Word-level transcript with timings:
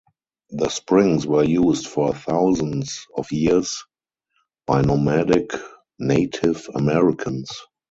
The 0.49 0.69
springs 0.69 1.27
were 1.27 1.43
used 1.43 1.85
for 1.85 2.11
thousands 2.15 3.05
of 3.15 3.31
years 3.31 3.83
by 4.65 4.81
nomadic 4.81 5.51
Native 5.99 6.67
Americans. 6.73 7.51